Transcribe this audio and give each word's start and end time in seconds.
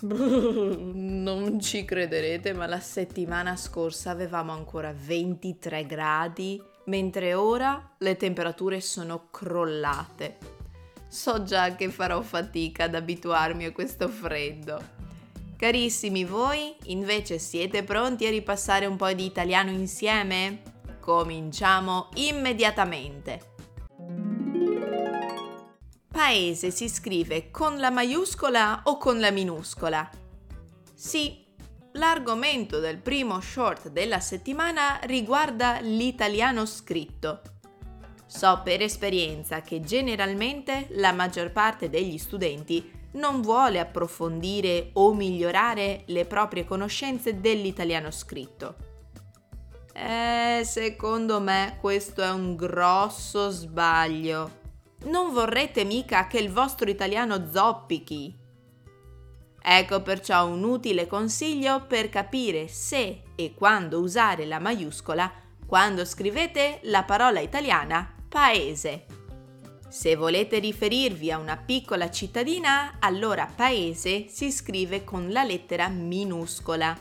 Non 0.00 1.60
ci 1.60 1.84
crederete, 1.84 2.52
ma 2.52 2.66
la 2.66 2.78
settimana 2.78 3.56
scorsa 3.56 4.10
avevamo 4.10 4.52
ancora 4.52 4.94
23 4.96 5.86
gradi, 5.86 6.62
mentre 6.84 7.34
ora 7.34 7.94
le 7.98 8.16
temperature 8.16 8.80
sono 8.80 9.28
crollate. 9.30 10.38
So 11.08 11.42
già 11.42 11.74
che 11.74 11.88
farò 11.88 12.20
fatica 12.20 12.84
ad 12.84 12.94
abituarmi 12.94 13.64
a 13.64 13.72
questo 13.72 14.08
freddo. 14.08 14.96
Carissimi, 15.56 16.24
voi 16.24 16.76
invece 16.84 17.38
siete 17.38 17.82
pronti 17.82 18.26
a 18.26 18.30
ripassare 18.30 18.86
un 18.86 18.96
po' 18.96 19.12
di 19.12 19.24
italiano 19.24 19.70
insieme? 19.70 20.62
Cominciamo 21.00 22.10
immediatamente. 22.14 23.56
Paese 26.18 26.72
si 26.72 26.88
scrive 26.88 27.52
con 27.52 27.78
la 27.78 27.90
maiuscola 27.90 28.80
o 28.86 28.96
con 28.96 29.20
la 29.20 29.30
minuscola? 29.30 30.10
Sì, 30.92 31.46
l'argomento 31.92 32.80
del 32.80 32.98
primo 32.98 33.40
short 33.40 33.90
della 33.90 34.18
settimana 34.18 34.98
riguarda 35.04 35.78
l'italiano 35.78 36.66
scritto. 36.66 37.40
So 38.26 38.62
per 38.64 38.82
esperienza 38.82 39.60
che 39.60 39.80
generalmente 39.80 40.88
la 40.94 41.12
maggior 41.12 41.52
parte 41.52 41.88
degli 41.88 42.18
studenti 42.18 42.90
non 43.12 43.40
vuole 43.40 43.78
approfondire 43.78 44.90
o 44.94 45.14
migliorare 45.14 46.02
le 46.06 46.24
proprie 46.24 46.64
conoscenze 46.64 47.38
dell'italiano 47.40 48.10
scritto. 48.10 48.74
Eh, 49.92 50.62
secondo 50.64 51.40
me 51.40 51.78
questo 51.80 52.24
è 52.24 52.30
un 52.32 52.56
grosso 52.56 53.50
sbaglio 53.50 54.66
non 55.04 55.32
vorrete 55.32 55.84
mica 55.84 56.26
che 56.26 56.38
il 56.38 56.50
vostro 56.50 56.90
italiano 56.90 57.48
zoppichi. 57.50 58.36
Ecco 59.60 60.02
perciò 60.02 60.46
un 60.46 60.64
utile 60.64 61.06
consiglio 61.06 61.84
per 61.86 62.08
capire 62.08 62.68
se 62.68 63.22
e 63.34 63.54
quando 63.54 64.00
usare 64.00 64.46
la 64.46 64.58
maiuscola 64.58 65.30
quando 65.66 66.06
scrivete 66.06 66.80
la 66.84 67.04
parola 67.04 67.40
italiana 67.40 68.14
paese. 68.26 69.04
Se 69.90 70.16
volete 70.16 70.58
riferirvi 70.58 71.30
a 71.30 71.38
una 71.38 71.58
piccola 71.58 72.10
cittadina, 72.10 72.96
allora 73.00 73.50
paese 73.54 74.28
si 74.28 74.50
scrive 74.50 75.04
con 75.04 75.30
la 75.30 75.44
lettera 75.44 75.88
minuscola. 75.88 76.98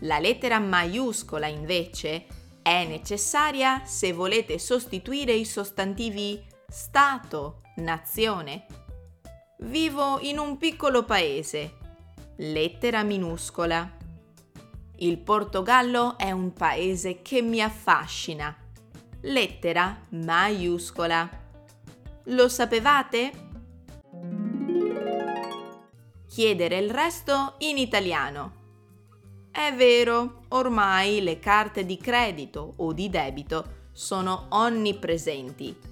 La 0.00 0.18
lettera 0.18 0.58
maiuscola 0.58 1.46
invece 1.46 2.26
è 2.60 2.84
necessaria 2.86 3.84
se 3.86 4.12
volete 4.12 4.58
sostituire 4.58 5.32
i 5.32 5.44
sostantivi 5.46 6.42
Stato, 6.72 7.60
nazione. 7.76 8.64
Vivo 9.58 10.18
in 10.20 10.38
un 10.38 10.56
piccolo 10.56 11.04
paese. 11.04 11.76
Lettera 12.38 13.02
minuscola. 13.02 13.94
Il 14.96 15.18
Portogallo 15.18 16.16
è 16.16 16.30
un 16.30 16.54
paese 16.54 17.20
che 17.20 17.42
mi 17.42 17.60
affascina. 17.60 18.56
Lettera 19.20 20.00
maiuscola. 20.12 21.28
Lo 22.24 22.48
sapevate? 22.48 23.32
Chiedere 26.26 26.78
il 26.78 26.88
resto 26.88 27.56
in 27.58 27.76
italiano. 27.76 28.52
È 29.50 29.74
vero, 29.74 30.44
ormai 30.48 31.20
le 31.20 31.38
carte 31.38 31.84
di 31.84 31.98
credito 31.98 32.72
o 32.78 32.94
di 32.94 33.10
debito 33.10 33.90
sono 33.92 34.46
onnipresenti 34.48 35.90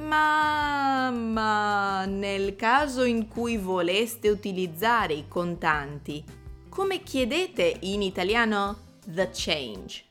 ma, 0.00 1.10
ma 1.10 2.04
nel 2.06 2.56
caso 2.56 3.04
in 3.04 3.28
cui 3.28 3.56
voleste 3.56 4.28
utilizzare 4.28 5.14
i 5.14 5.28
contanti, 5.28 6.24
come 6.68 7.02
chiedete 7.02 7.76
in 7.80 8.02
italiano 8.02 8.78
the 9.06 9.28
change? 9.32 10.04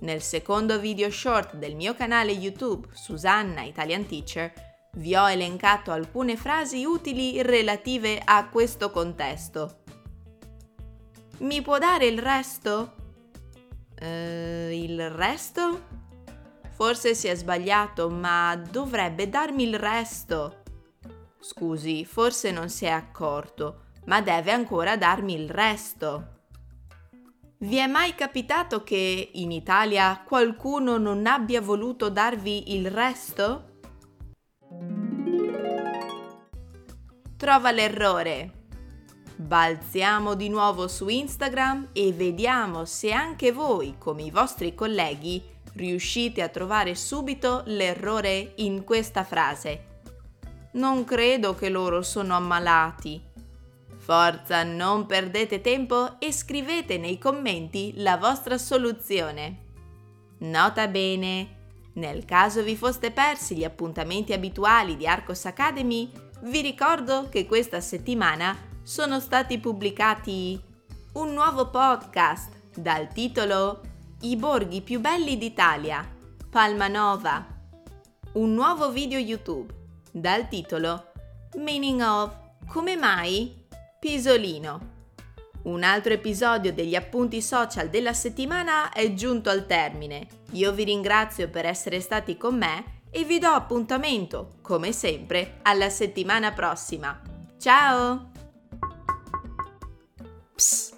Nel 0.00 0.22
secondo 0.22 0.78
video 0.78 1.10
short 1.10 1.56
del 1.56 1.74
mio 1.74 1.94
canale 1.94 2.32
YouTube 2.32 2.88
Susanna 2.92 3.62
Italian 3.62 4.06
Teacher 4.06 4.52
vi 4.92 5.14
ho 5.14 5.28
elencato 5.28 5.90
alcune 5.90 6.36
frasi 6.36 6.84
utili 6.84 7.42
relative 7.42 8.20
a 8.24 8.48
questo 8.48 8.90
contesto. 8.90 9.82
Mi 11.38 11.60
può 11.62 11.78
dare 11.78 12.06
il 12.06 12.18
resto? 12.18 12.94
Uh, 14.00 14.70
il 14.70 15.10
resto? 15.10 15.97
Forse 16.78 17.16
si 17.16 17.26
è 17.26 17.34
sbagliato, 17.34 18.08
ma 18.08 18.54
dovrebbe 18.54 19.28
darmi 19.28 19.64
il 19.64 19.76
resto. 19.76 20.62
Scusi, 21.40 22.04
forse 22.04 22.52
non 22.52 22.68
si 22.68 22.84
è 22.84 22.90
accorto, 22.90 23.86
ma 24.04 24.20
deve 24.20 24.52
ancora 24.52 24.96
darmi 24.96 25.34
il 25.34 25.50
resto. 25.50 26.36
Vi 27.58 27.78
è 27.78 27.88
mai 27.88 28.14
capitato 28.14 28.84
che 28.84 29.30
in 29.32 29.50
Italia 29.50 30.22
qualcuno 30.24 30.98
non 30.98 31.26
abbia 31.26 31.60
voluto 31.60 32.10
darvi 32.10 32.72
il 32.72 32.88
resto? 32.92 33.80
Trova 37.36 37.72
l'errore. 37.72 38.52
Balziamo 39.34 40.34
di 40.34 40.48
nuovo 40.48 40.86
su 40.86 41.08
Instagram 41.08 41.88
e 41.92 42.12
vediamo 42.12 42.84
se 42.84 43.10
anche 43.10 43.50
voi, 43.50 43.96
come 43.98 44.22
i 44.22 44.30
vostri 44.30 44.76
colleghi, 44.76 45.56
riuscite 45.78 46.42
a 46.42 46.48
trovare 46.48 46.94
subito 46.94 47.62
l'errore 47.66 48.52
in 48.56 48.84
questa 48.84 49.24
frase. 49.24 49.84
Non 50.72 51.04
credo 51.04 51.54
che 51.54 51.70
loro 51.70 52.02
sono 52.02 52.34
ammalati. 52.34 53.22
Forza, 53.96 54.64
non 54.64 55.06
perdete 55.06 55.60
tempo 55.60 56.18
e 56.18 56.32
scrivete 56.32 56.98
nei 56.98 57.18
commenti 57.18 57.94
la 57.96 58.16
vostra 58.16 58.58
soluzione. 58.58 59.66
Nota 60.38 60.88
bene, 60.88 61.56
nel 61.94 62.24
caso 62.24 62.62
vi 62.62 62.76
foste 62.76 63.10
persi 63.10 63.56
gli 63.56 63.64
appuntamenti 63.64 64.32
abituali 64.32 64.96
di 64.96 65.06
Arcos 65.06 65.44
Academy, 65.46 66.10
vi 66.42 66.60
ricordo 66.60 67.28
che 67.28 67.46
questa 67.46 67.80
settimana 67.80 68.56
sono 68.82 69.20
stati 69.20 69.58
pubblicati 69.58 70.60
un 71.14 71.32
nuovo 71.32 71.68
podcast 71.68 72.52
dal 72.76 73.12
titolo 73.12 73.80
i 74.22 74.34
borghi 74.36 74.82
più 74.82 74.98
belli 74.98 75.38
d'Italia, 75.38 76.04
Palma 76.50 76.88
Nova. 76.88 77.46
Un 78.32 78.52
nuovo 78.52 78.90
video 78.90 79.18
YouTube 79.18 79.72
dal 80.10 80.48
titolo 80.48 81.12
Meaning 81.56 82.00
of 82.00 82.36
Come 82.66 82.96
mai? 82.96 83.64
Pisolino. 84.00 84.96
Un 85.62 85.84
altro 85.84 86.14
episodio 86.14 86.72
degli 86.72 86.96
appunti 86.96 87.40
social 87.40 87.90
della 87.90 88.12
settimana 88.12 88.90
è 88.90 89.14
giunto 89.14 89.50
al 89.50 89.66
termine. 89.66 90.26
Io 90.52 90.72
vi 90.72 90.82
ringrazio 90.82 91.48
per 91.48 91.64
essere 91.66 92.00
stati 92.00 92.36
con 92.36 92.56
me 92.56 93.02
e 93.10 93.22
vi 93.24 93.38
do 93.38 93.48
appuntamento, 93.48 94.56
come 94.62 94.90
sempre, 94.92 95.60
alla 95.62 95.90
settimana 95.90 96.52
prossima. 96.52 97.20
Ciao! 97.56 98.30
Psst. 100.54 100.97